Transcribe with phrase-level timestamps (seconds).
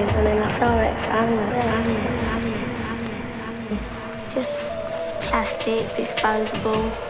[0.00, 0.94] Yellow and then I saw it.
[4.34, 4.72] Just
[5.20, 7.09] plastic, disposable.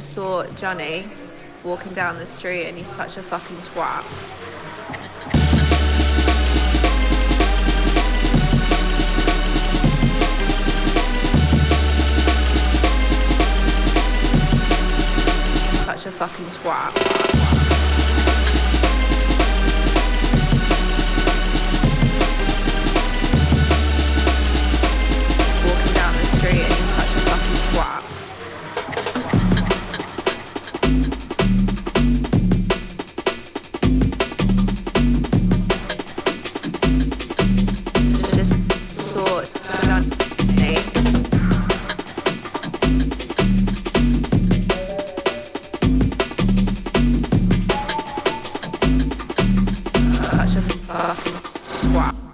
[0.00, 1.06] saw Johnny
[1.64, 4.02] walking down the street and he's such a fucking twat.
[15.84, 17.21] Such a fucking twat.
[50.30, 51.38] Touch a fucking
[51.80, 52.31] twat.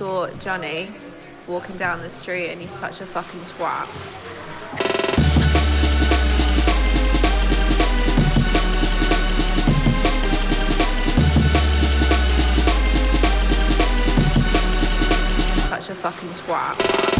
[0.00, 0.90] Saw Johnny
[1.46, 3.86] walking down the street and he's such a fucking twat.
[15.68, 17.19] Such a fucking twat.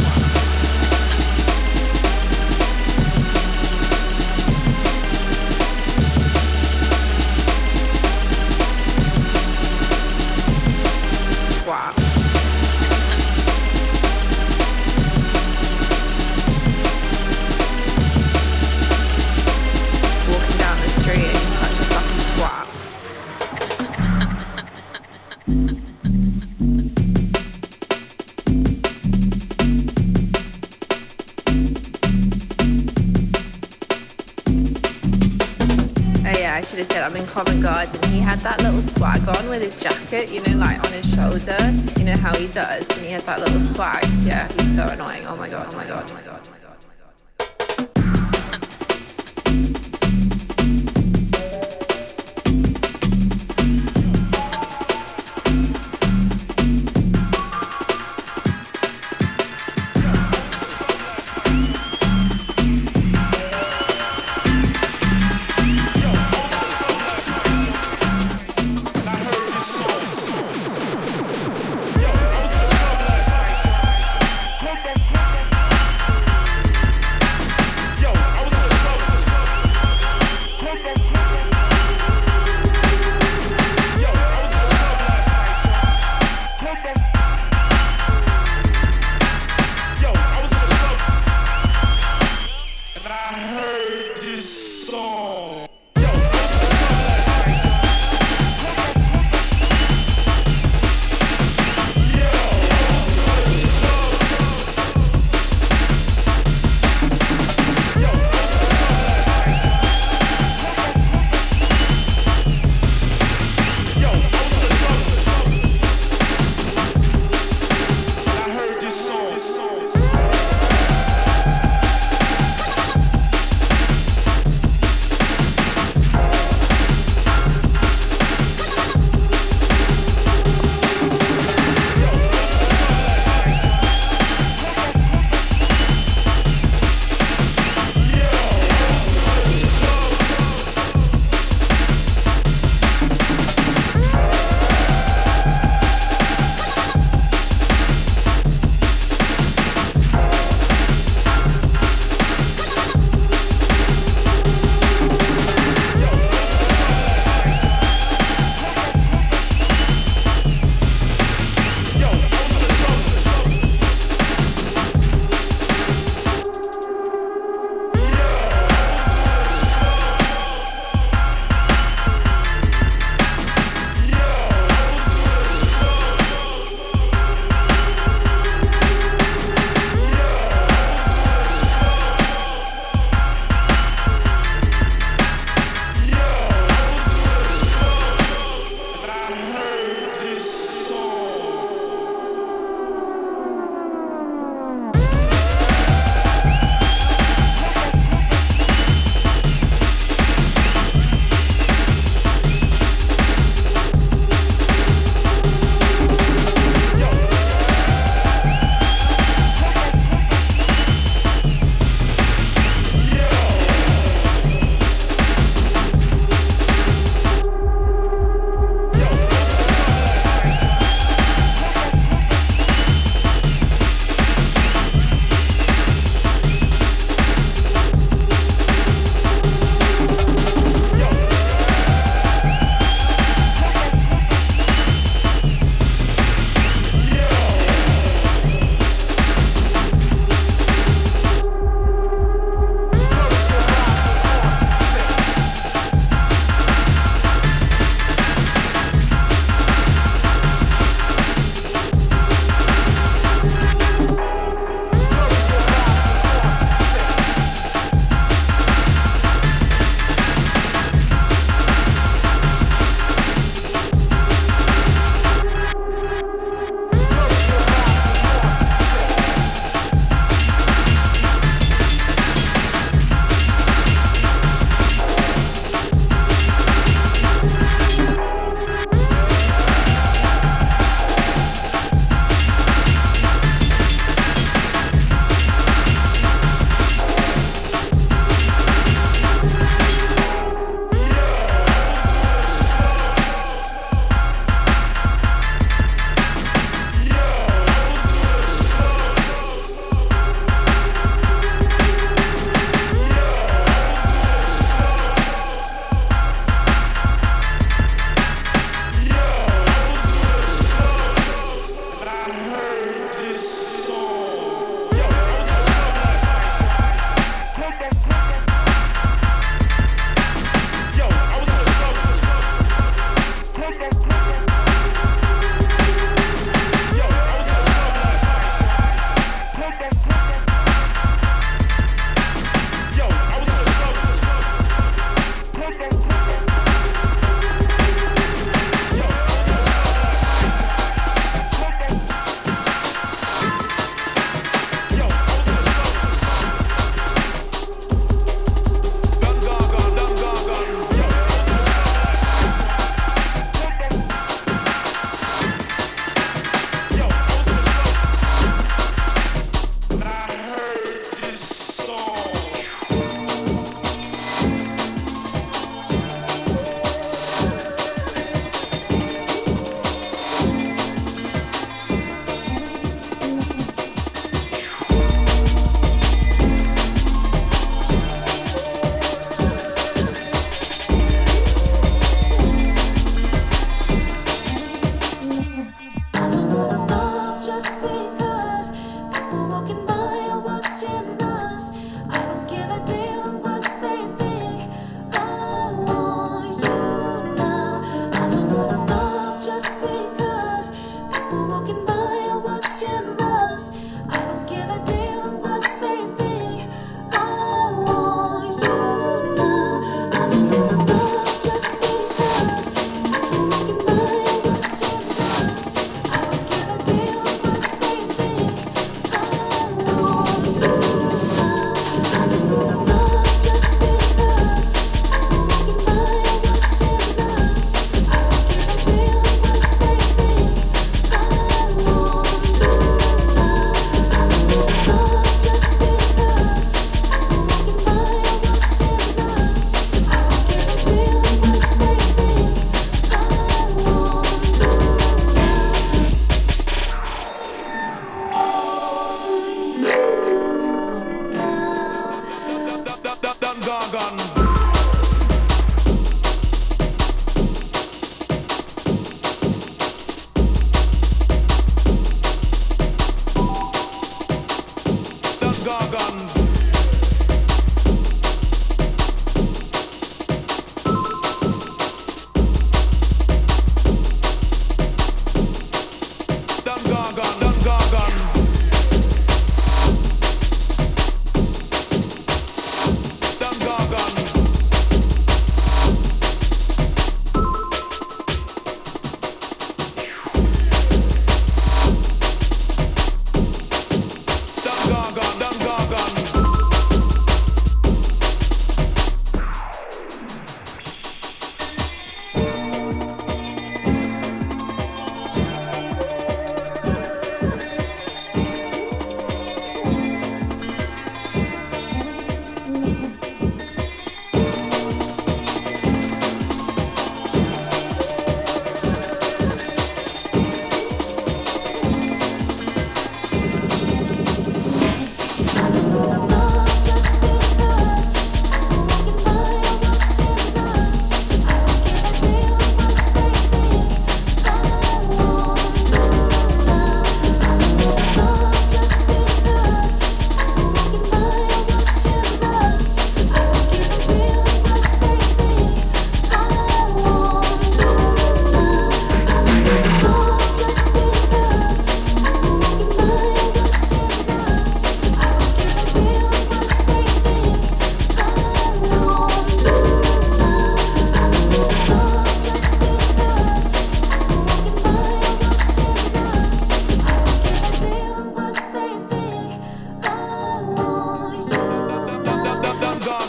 [38.43, 41.57] That little swag on with his jacket, you know, like on his shoulder.
[41.97, 44.03] You know how he does, and he has that little swag.
[44.21, 45.25] Yeah, he's so annoying.
[45.27, 46.30] Oh my god, oh my god, oh my god, oh my god,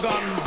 [0.03, 0.42] slogan.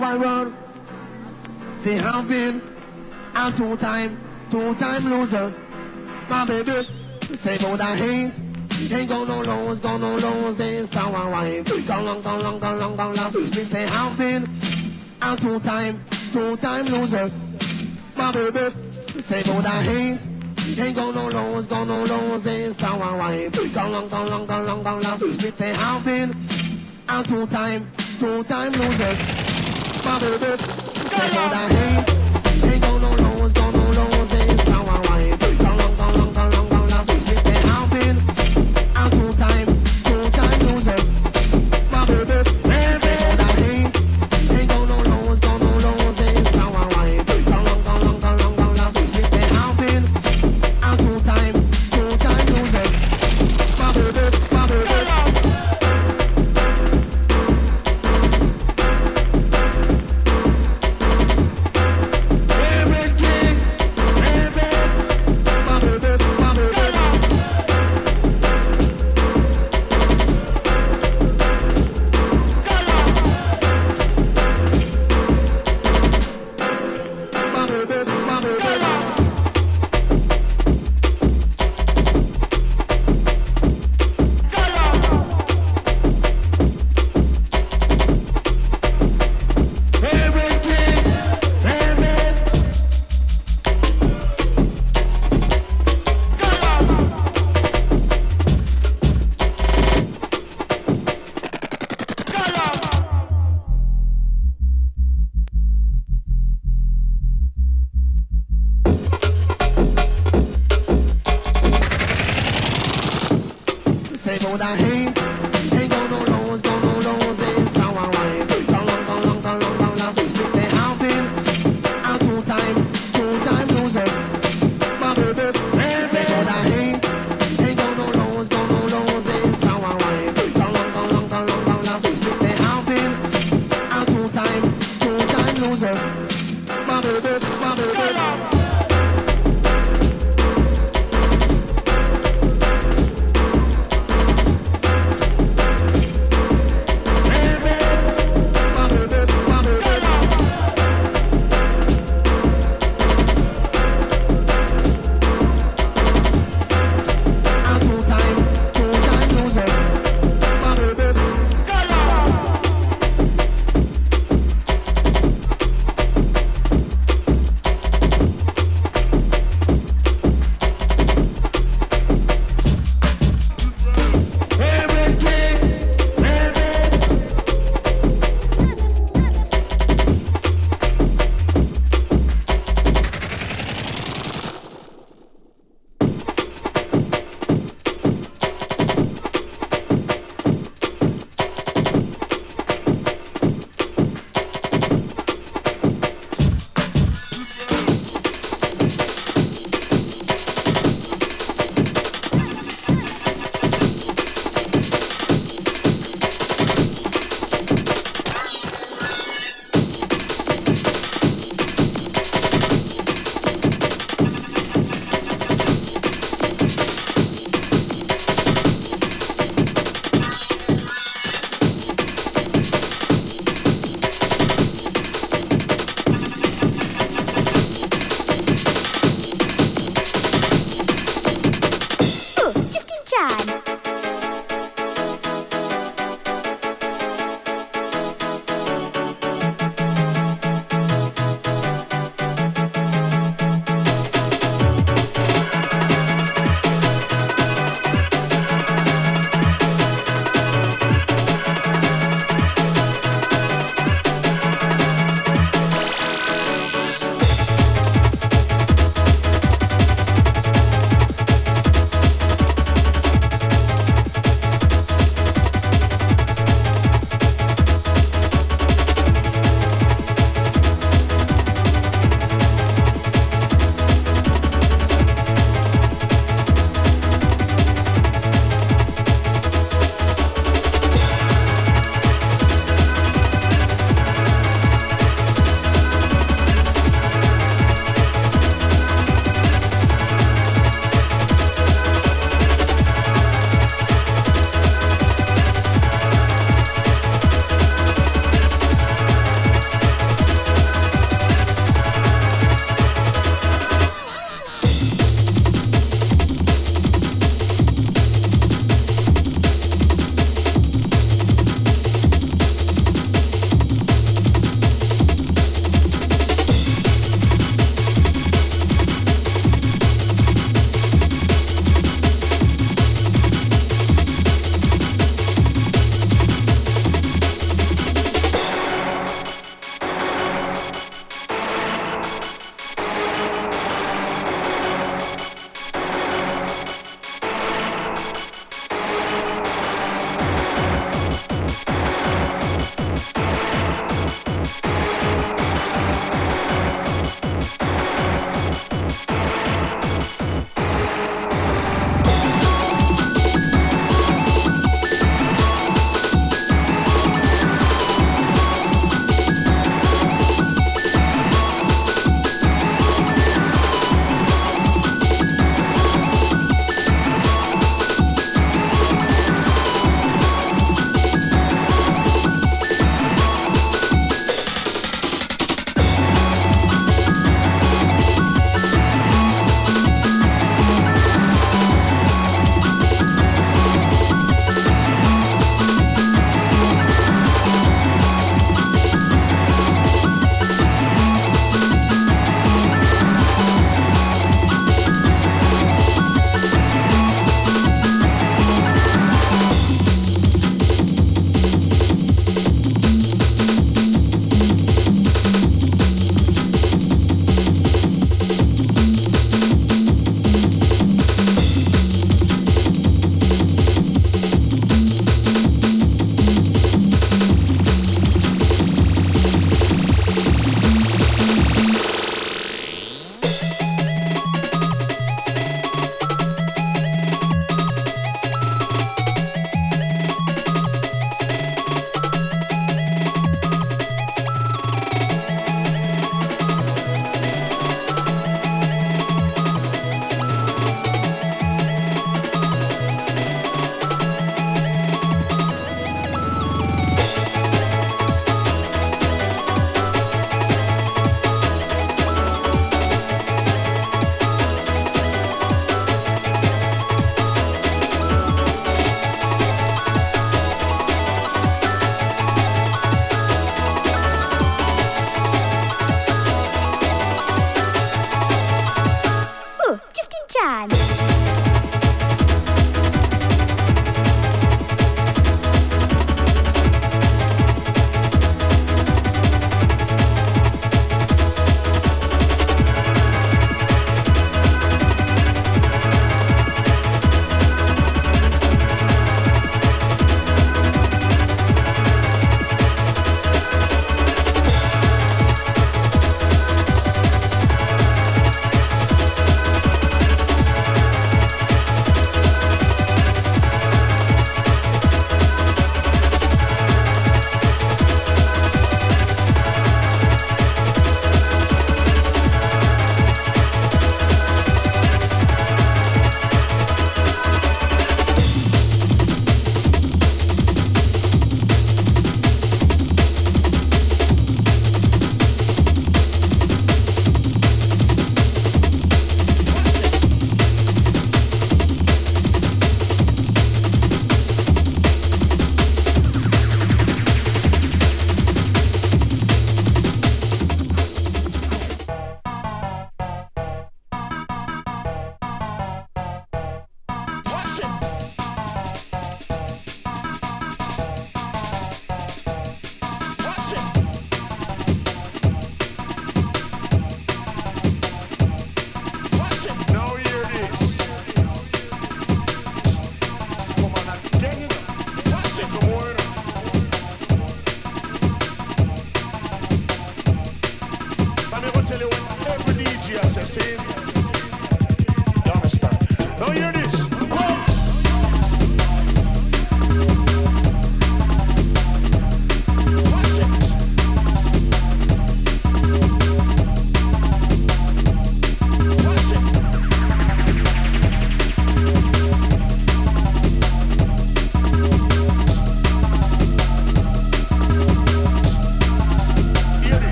[0.00, 0.29] one run.